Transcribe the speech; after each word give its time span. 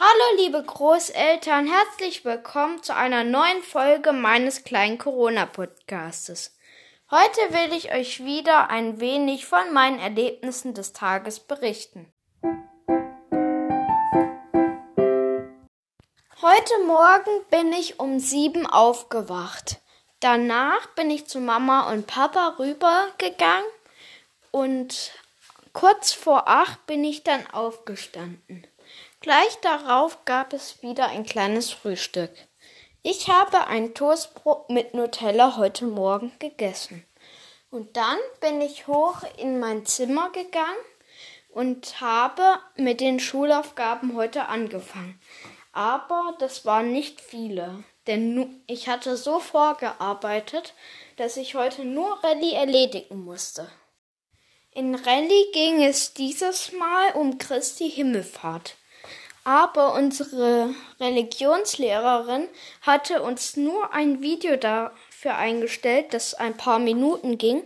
Hallo 0.00 0.36
liebe 0.38 0.62
Großeltern, 0.62 1.66
herzlich 1.66 2.24
willkommen 2.24 2.82
zu 2.82 2.96
einer 2.96 3.24
neuen 3.24 3.62
Folge 3.62 4.14
meines 4.14 4.64
kleinen 4.64 4.96
Corona-Podcastes. 4.96 6.56
Heute 7.10 7.40
will 7.50 7.76
ich 7.76 7.92
euch 7.92 8.24
wieder 8.24 8.70
ein 8.70 9.00
wenig 9.00 9.44
von 9.44 9.70
meinen 9.74 9.98
Erlebnissen 9.98 10.72
des 10.72 10.94
Tages 10.94 11.40
berichten. 11.40 12.10
Heute 16.40 16.78
Morgen 16.86 17.44
bin 17.50 17.74
ich 17.74 18.00
um 18.00 18.18
sieben 18.18 18.66
aufgewacht. 18.66 19.82
Danach 20.20 20.86
bin 20.94 21.10
ich 21.10 21.26
zu 21.26 21.38
Mama 21.38 21.92
und 21.92 22.06
Papa 22.06 22.56
rübergegangen 22.58 23.70
und 24.52 25.12
kurz 25.74 26.14
vor 26.14 26.48
acht 26.48 26.86
bin 26.86 27.04
ich 27.04 27.24
dann 27.24 27.46
aufgestanden. 27.48 28.66
Gleich 29.22 29.56
darauf 29.60 30.24
gab 30.24 30.52
es 30.52 30.82
wieder 30.82 31.06
ein 31.06 31.24
kleines 31.24 31.70
Frühstück. 31.70 32.32
Ich 33.04 33.28
habe 33.28 33.68
ein 33.68 33.94
Toastbrot 33.94 34.68
mit 34.68 34.94
Nutella 34.94 35.56
heute 35.56 35.84
Morgen 35.84 36.32
gegessen. 36.40 37.06
Und 37.70 37.96
dann 37.96 38.18
bin 38.40 38.60
ich 38.60 38.88
hoch 38.88 39.22
in 39.36 39.60
mein 39.60 39.86
Zimmer 39.86 40.30
gegangen 40.30 40.84
und 41.50 42.00
habe 42.00 42.42
mit 42.74 43.00
den 43.00 43.20
Schulaufgaben 43.20 44.16
heute 44.16 44.46
angefangen. 44.48 45.20
Aber 45.70 46.34
das 46.40 46.64
waren 46.64 46.92
nicht 46.92 47.20
viele, 47.20 47.84
denn 48.08 48.64
ich 48.66 48.88
hatte 48.88 49.16
so 49.16 49.38
vorgearbeitet, 49.38 50.74
dass 51.14 51.36
ich 51.36 51.54
heute 51.54 51.84
nur 51.84 52.24
Rallye 52.24 52.54
erledigen 52.54 53.22
musste. 53.22 53.70
In 54.72 54.96
Rallye 54.96 55.52
ging 55.52 55.80
es 55.84 56.12
dieses 56.12 56.72
Mal 56.72 57.12
um 57.12 57.38
Christi 57.38 57.88
Himmelfahrt. 57.88 58.74
Aber 59.44 59.94
unsere 59.94 60.72
Religionslehrerin 61.00 62.48
hatte 62.82 63.22
uns 63.22 63.56
nur 63.56 63.92
ein 63.92 64.22
Video 64.22 64.56
dafür 64.56 65.34
eingestellt, 65.36 66.14
das 66.14 66.34
ein 66.34 66.56
paar 66.56 66.78
Minuten 66.78 67.38
ging, 67.38 67.64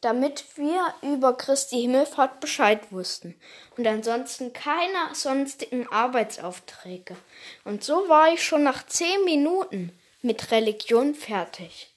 damit 0.00 0.44
wir 0.56 0.92
über 1.02 1.36
Christi 1.36 1.82
Himmelfahrt 1.82 2.40
Bescheid 2.40 2.90
wussten 2.90 3.36
und 3.76 3.86
ansonsten 3.86 4.52
keine 4.52 5.14
sonstigen 5.14 5.86
Arbeitsaufträge. 5.86 7.16
Und 7.64 7.84
so 7.84 8.08
war 8.08 8.32
ich 8.32 8.42
schon 8.42 8.64
nach 8.64 8.84
zehn 8.84 9.24
Minuten 9.24 9.96
mit 10.20 10.50
Religion 10.50 11.14
fertig. 11.14 11.94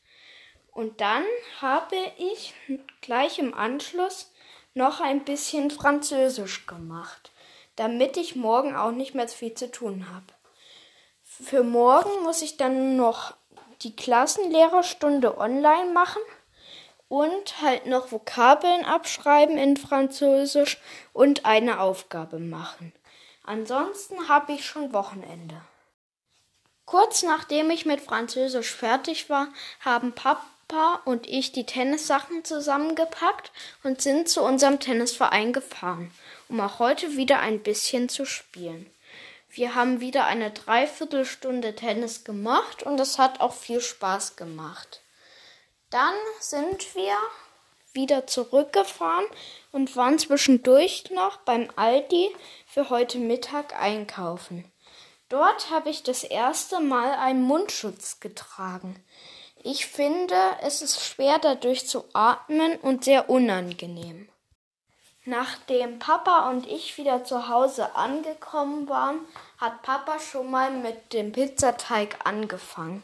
Und 0.71 1.01
dann 1.01 1.23
habe 1.59 1.95
ich 2.19 2.53
gleich 3.01 3.39
im 3.39 3.55
Anschluss 3.55 4.31
noch 4.75 4.99
ein 4.99 5.25
bisschen 5.25 5.71
Französisch 5.71 6.67
gemacht 6.67 7.31
damit 7.75 8.17
ich 8.17 8.35
morgen 8.35 8.75
auch 8.75 8.91
nicht 8.91 9.15
mehr 9.15 9.27
viel 9.27 9.53
zu 9.53 9.71
tun 9.71 10.07
habe. 10.13 10.25
Für 11.23 11.63
morgen 11.63 12.23
muss 12.23 12.41
ich 12.41 12.57
dann 12.57 12.95
noch 12.95 13.33
die 13.81 13.95
Klassenlehrerstunde 13.95 15.37
online 15.37 15.91
machen 15.91 16.21
und 17.07 17.61
halt 17.61 17.85
noch 17.85 18.11
Vokabeln 18.11 18.85
abschreiben 18.85 19.57
in 19.57 19.77
Französisch 19.77 20.79
und 21.13 21.45
eine 21.45 21.79
Aufgabe 21.79 22.39
machen. 22.39 22.93
Ansonsten 23.43 24.27
habe 24.27 24.53
ich 24.53 24.65
schon 24.65 24.93
Wochenende. 24.93 25.61
Kurz 26.85 27.23
nachdem 27.23 27.69
ich 27.69 27.85
mit 27.85 28.01
Französisch 28.01 28.71
fertig 28.71 29.29
war, 29.29 29.49
haben 29.81 30.13
Papa 30.13 31.01
und 31.05 31.27
ich 31.27 31.51
die 31.51 31.65
Tennissachen 31.65 32.43
zusammengepackt 32.43 33.51
und 33.83 34.01
sind 34.01 34.29
zu 34.29 34.41
unserem 34.41 34.79
Tennisverein 34.79 35.51
gefahren 35.53 36.11
um 36.49 36.59
auch 36.61 36.79
heute 36.79 37.17
wieder 37.17 37.39
ein 37.39 37.61
bisschen 37.61 38.09
zu 38.09 38.25
spielen. 38.25 38.89
Wir 39.49 39.73
haben 39.73 40.01
wieder 40.01 40.25
eine 40.25 40.51
Dreiviertelstunde 40.51 41.75
Tennis 41.75 42.23
gemacht 42.23 42.83
und 42.83 42.99
es 42.99 43.17
hat 43.17 43.39
auch 43.39 43.53
viel 43.53 43.79
Spaß 43.79 44.35
gemacht. 44.35 45.01
Dann 45.89 46.15
sind 46.39 46.93
wir 46.95 47.15
wieder 47.93 48.27
zurückgefahren 48.27 49.25
und 49.71 49.95
waren 49.95 50.19
zwischendurch 50.19 51.05
noch 51.11 51.37
beim 51.37 51.69
Aldi 51.77 52.35
für 52.67 52.89
heute 52.89 53.17
Mittag 53.17 53.79
einkaufen. 53.79 54.69
Dort 55.29 55.71
habe 55.71 55.89
ich 55.89 56.03
das 56.03 56.23
erste 56.23 56.81
Mal 56.81 57.13
einen 57.13 57.41
Mundschutz 57.41 58.19
getragen. 58.19 59.03
Ich 59.63 59.87
finde, 59.87 60.35
es 60.61 60.81
ist 60.81 61.01
schwer 61.01 61.39
dadurch 61.39 61.87
zu 61.87 62.05
atmen 62.13 62.77
und 62.77 63.05
sehr 63.05 63.29
unangenehm. 63.29 64.29
Nachdem 65.27 65.97
Papa 65.97 66.51
und 66.51 66.67
ich 66.67 66.99
wieder 66.99 67.23
zu 67.23 67.49
Hause 67.49 67.95
angekommen 67.95 68.87
waren, 68.87 69.19
hat 69.57 69.81
Papa 69.81 70.19
schon 70.19 70.51
mal 70.51 70.69
mit 70.69 71.13
dem 71.13 71.31
Pizzateig 71.31 72.19
angefangen. 72.23 73.01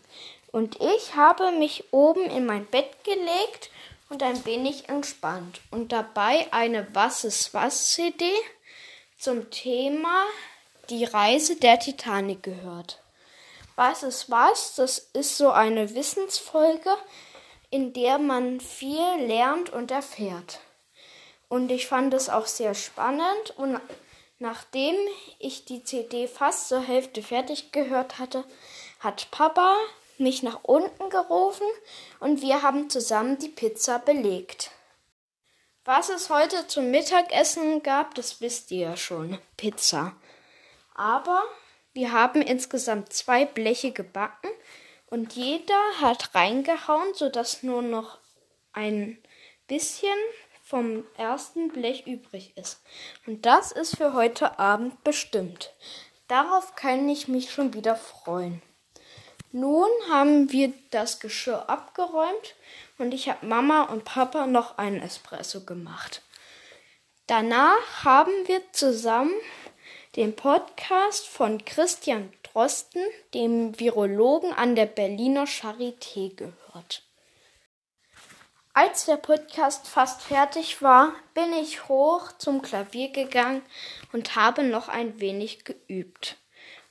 Und 0.52 0.80
ich 0.80 1.16
habe 1.16 1.52
mich 1.52 1.92
oben 1.92 2.26
in 2.26 2.46
mein 2.46 2.68
Bett 2.68 3.04
gelegt 3.04 3.72
und 4.10 4.22
ein 4.22 4.46
wenig 4.46 4.88
entspannt 4.88 5.62
und 5.72 5.92
dabei 5.92 6.48
eine 6.52 6.86
Was 6.94 7.24
ist 7.24 7.56
was 7.56 7.94
CD 7.94 8.30
zum 9.18 9.50
Thema 9.50 10.26
Die 10.90 11.06
Reise 11.06 11.56
der 11.56 11.80
Titanic 11.80 12.44
gehört. 12.44 13.02
Was 13.76 14.04
ist 14.04 14.30
was? 14.30 14.76
Das 14.76 15.00
ist 15.14 15.38
so 15.38 15.50
eine 15.50 15.96
Wissensfolge, 15.96 16.96
in 17.72 17.94
der 17.94 18.20
man 18.20 18.60
viel 18.60 19.26
lernt 19.26 19.72
und 19.72 19.90
erfährt. 19.90 20.60
Und 21.52 21.70
ich 21.70 21.88
fand 21.88 22.14
es 22.14 22.30
auch 22.30 22.46
sehr 22.46 22.74
spannend. 22.74 23.52
Und 23.58 23.78
nachdem 24.40 24.96
ich 25.38 25.66
die 25.66 25.84
CD 25.84 26.30
fast 26.30 26.70
zur 26.70 26.80
Hälfte 26.82 27.22
fertig 27.22 27.74
gehört 27.74 28.20
hatte, 28.20 28.46
hat 29.02 29.30
Papa 29.32 29.76
mich 30.18 30.44
nach 30.44 30.64
unten 30.64 31.10
gerufen 31.10 31.68
und 32.22 32.42
wir 32.42 32.62
haben 32.62 32.90
zusammen 32.90 33.38
die 33.38 33.50
Pizza 33.50 34.00
belegt. 34.00 34.72
Was 35.84 36.08
es 36.08 36.30
heute 36.30 36.68
zum 36.68 36.90
Mittagessen 36.90 37.84
gab, 37.84 38.16
das 38.16 38.40
wisst 38.40 38.72
ihr 38.72 38.92
ja 38.92 38.96
schon. 38.96 39.38
Pizza. 39.58 40.16
Aber 40.96 41.44
wir 41.92 42.14
haben 42.14 42.42
insgesamt 42.42 43.12
zwei 43.12 43.44
Bleche 43.44 43.92
gebacken 43.92 44.52
und 45.08 45.34
jeder 45.34 45.82
hat 46.00 46.34
reingehauen, 46.34 47.14
sodass 47.14 47.62
nur 47.62 47.82
noch 47.82 48.20
ein 48.72 49.22
bisschen 49.68 50.16
vom 50.72 51.04
ersten 51.18 51.68
Blech 51.68 52.08
übrig 52.08 52.56
ist. 52.56 52.82
Und 53.28 53.46
das 53.46 53.74
ist 53.74 53.98
für 53.98 54.14
heute 54.14 54.58
Abend 54.58 55.04
bestimmt. 55.04 55.74
Darauf 56.30 56.76
kann 56.76 57.10
ich 57.10 57.28
mich 57.28 57.52
schon 57.52 57.74
wieder 57.74 57.98
freuen. 57.98 58.62
Nun 59.52 59.90
haben 60.10 60.50
wir 60.54 60.72
das 60.90 61.20
Geschirr 61.20 61.70
abgeräumt 61.70 62.56
und 62.98 63.14
ich 63.14 63.28
habe 63.28 63.46
Mama 63.46 63.84
und 63.84 64.06
Papa 64.06 64.48
noch 64.48 64.78
einen 64.78 65.02
Espresso 65.02 65.66
gemacht. 65.66 66.22
Danach 67.28 68.06
haben 68.06 68.32
wir 68.46 68.62
zusammen 68.72 69.34
den 70.16 70.38
Podcast 70.38 71.28
von 71.28 71.66
Christian 71.66 72.32
Drosten, 72.44 73.04
dem 73.34 73.78
Virologen 73.78 74.54
an 74.54 74.78
der 74.78 74.86
Berliner 74.86 75.48
Charité, 75.48 76.34
gehört. 76.34 77.11
Als 78.74 79.04
der 79.04 79.18
Podcast 79.18 79.86
fast 79.90 80.22
fertig 80.22 80.82
war, 80.82 81.12
bin 81.34 81.52
ich 81.52 81.90
hoch 81.90 82.32
zum 82.38 82.62
Klavier 82.62 83.10
gegangen 83.10 83.64
und 84.14 84.38
habe 84.38 84.64
noch 84.64 84.88
ein 84.88 85.20
wenig 85.20 85.66
geübt. 85.66 86.38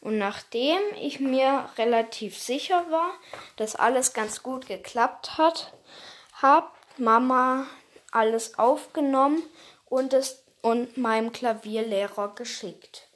Und 0.03 0.19
nachdem 0.19 0.79
ich 1.01 1.21
mir 1.21 1.71
relativ 1.79 2.39
sicher 2.39 2.85
war, 2.91 3.13
dass 3.57 3.77
alles 3.77 4.13
ganz 4.13 4.43
gut 4.43 4.67
geklappt 4.67 5.39
hat, 5.39 5.73
hat 6.35 6.71
Mama 6.99 7.67
alles 8.13 8.59
aufgenommen 8.59 9.43
und 9.87 10.13
es 10.13 10.45
und 10.61 10.99
meinem 10.99 11.33
Klavierlehrer 11.33 12.35
geschickt. 12.35 13.09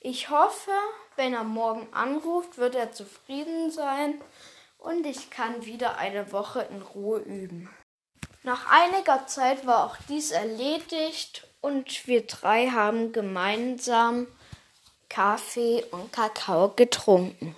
Ich 0.00 0.28
hoffe, 0.30 0.72
wenn 1.14 1.34
er 1.34 1.44
morgen 1.44 1.86
anruft, 1.92 2.58
wird 2.58 2.74
er 2.74 2.90
zufrieden 2.90 3.70
sein 3.70 4.20
und 4.78 5.06
ich 5.06 5.30
kann 5.30 5.64
wieder 5.64 5.98
eine 5.98 6.32
Woche 6.32 6.66
in 6.68 6.82
Ruhe 6.82 7.20
üben. 7.20 7.70
Nach 8.48 8.64
einiger 8.70 9.26
Zeit 9.26 9.66
war 9.66 9.84
auch 9.84 9.96
dies 10.08 10.30
erledigt 10.30 11.46
und 11.60 12.06
wir 12.06 12.26
drei 12.26 12.68
haben 12.68 13.12
gemeinsam 13.12 14.26
Kaffee 15.10 15.84
und 15.90 16.14
Kakao 16.14 16.70
getrunken. 16.70 17.54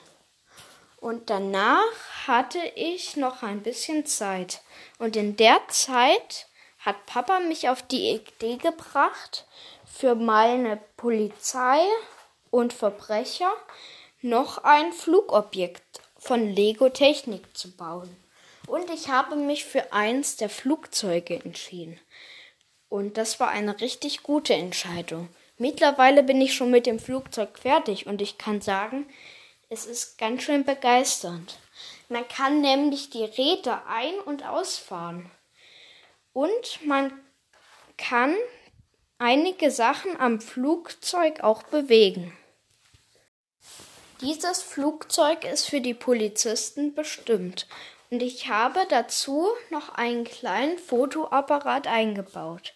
Und 0.97 1.31
danach 1.31 2.27
hatte 2.27 2.59
ich 2.75 3.17
noch 3.17 3.45
ein 3.45 3.63
bisschen 3.63 4.05
Zeit. 4.05 4.63
Und 4.99 5.15
in 5.15 5.37
der 5.37 5.61
Zeit 5.69 6.49
hat 6.81 7.07
Papa 7.07 7.39
mich 7.39 7.69
auf 7.69 7.83
die 7.83 8.11
Idee 8.11 8.57
gebracht, 8.57 9.47
für 9.87 10.17
meine 10.17 10.77
Polizei 10.97 11.83
und 12.51 12.73
Verbrecher 12.73 13.53
noch 14.23 14.65
ein 14.65 14.93
Flugobjekt 14.93 16.01
von 16.19 16.49
Lego 16.49 16.89
Technik 16.89 17.57
zu 17.57 17.77
bauen. 17.77 18.17
Und 18.71 18.91
ich 18.91 19.09
habe 19.09 19.37
mich 19.37 19.65
für 19.65 19.93
eins 19.93 20.37
der 20.37 20.49
Flugzeuge 20.49 21.35
entschieden. 21.45 21.99
Und 22.89 23.17
das 23.17 23.41
war 23.41 23.49
eine 23.49 23.81
richtig 23.81 24.23
gute 24.23 24.55
Entscheidung, 24.55 25.29
Mittlerweile 25.61 26.23
bin 26.23 26.41
ich 26.41 26.55
schon 26.55 26.71
mit 26.71 26.87
dem 26.87 26.99
Flugzeug 26.99 27.59
fertig 27.59 28.07
und 28.07 28.23
ich 28.23 28.39
kann 28.39 28.63
sagen, 28.63 29.07
es 29.69 29.85
ist 29.85 30.17
ganz 30.17 30.43
schön 30.43 30.65
begeisternd. 30.65 31.59
Man 32.09 32.27
kann 32.29 32.63
nämlich 32.63 33.11
die 33.11 33.25
Räder 33.25 33.87
ein- 33.87 34.21
und 34.21 34.43
ausfahren. 34.43 35.31
Und 36.33 36.87
man 36.87 37.13
kann 37.99 38.35
einige 39.19 39.71
Sachen 39.71 40.19
am 40.19 40.41
Flugzeug 40.41 41.41
auch 41.41 41.63
bewegen. 41.65 42.35
Dieses 44.23 44.63
Flugzeug 44.63 45.45
ist 45.45 45.69
für 45.69 45.83
die 45.83 45.93
Polizisten 45.93 46.95
bestimmt 46.95 47.67
und 48.11 48.23
ich 48.23 48.49
habe 48.49 48.87
dazu 48.89 49.49
noch 49.71 49.91
einen 49.91 50.25
kleinen 50.25 50.79
Fotoapparat 50.79 51.87
eingebaut. 51.87 52.75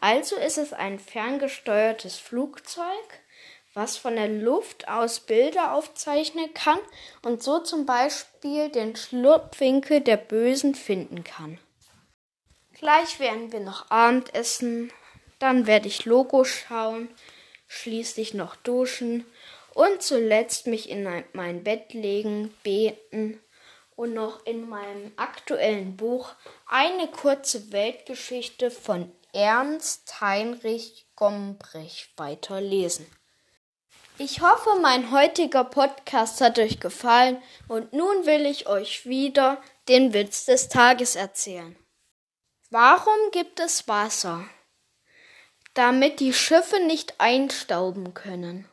Also 0.00 0.36
ist 0.36 0.58
es 0.58 0.74
ein 0.74 0.98
ferngesteuertes 0.98 2.18
Flugzeug, 2.18 2.84
was 3.72 3.96
von 3.96 4.16
der 4.16 4.28
Luft 4.28 4.88
aus 4.88 5.20
Bilder 5.20 5.72
aufzeichnen 5.72 6.52
kann 6.52 6.78
und 7.22 7.42
so 7.42 7.58
zum 7.58 7.86
Beispiel 7.86 8.68
den 8.68 8.96
Schlupfwinkel 8.96 10.00
der 10.00 10.18
Bösen 10.18 10.74
finden 10.74 11.24
kann. 11.24 11.58
Gleich 12.74 13.18
werden 13.18 13.52
wir 13.52 13.60
noch 13.60 13.90
Abendessen, 13.90 14.92
dann 15.38 15.66
werde 15.66 15.88
ich 15.88 16.04
Logo 16.04 16.44
schauen, 16.44 17.08
schließlich 17.68 18.34
noch 18.34 18.56
duschen 18.56 19.24
und 19.72 20.02
zuletzt 20.02 20.66
mich 20.66 20.90
in 20.90 21.08
mein 21.32 21.64
Bett 21.64 21.94
legen, 21.94 22.54
beten 22.62 23.40
und 23.96 24.14
noch 24.14 24.44
in 24.46 24.68
meinem 24.68 25.12
aktuellen 25.16 25.96
Buch 25.96 26.32
eine 26.66 27.08
kurze 27.08 27.72
Weltgeschichte 27.72 28.70
von 28.70 29.10
Ernst 29.32 30.20
Heinrich 30.20 31.06
Gombrich 31.16 32.12
weiterlesen. 32.16 33.06
Ich 34.18 34.40
hoffe, 34.40 34.78
mein 34.80 35.10
heutiger 35.10 35.64
Podcast 35.64 36.40
hat 36.40 36.58
euch 36.58 36.80
gefallen 36.80 37.42
und 37.68 37.92
nun 37.92 38.24
will 38.24 38.46
ich 38.46 38.66
euch 38.66 39.04
wieder 39.04 39.60
den 39.88 40.14
Witz 40.14 40.46
des 40.46 40.68
Tages 40.68 41.16
erzählen. 41.16 41.76
Warum 42.70 43.30
gibt 43.32 43.60
es 43.60 43.88
Wasser? 43.88 44.44
Damit 45.74 46.20
die 46.20 46.32
Schiffe 46.32 46.80
nicht 46.86 47.20
einstauben 47.20 48.14
können. 48.14 48.66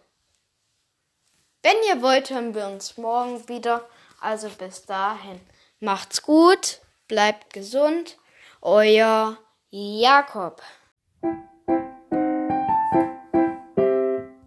Wenn 1.61 1.75
ihr 1.89 2.01
wollt, 2.01 2.29
hören 2.29 2.55
wir 2.55 2.67
uns 2.67 2.97
morgen 2.97 3.47
wieder. 3.49 3.87
Also 4.23 4.47
bis 4.47 4.85
dahin. 4.85 5.41
Macht's 5.81 6.21
gut, 6.21 6.79
bleibt 7.09 7.51
gesund. 7.51 8.17
Euer 8.61 9.37
Jakob. 9.69 10.61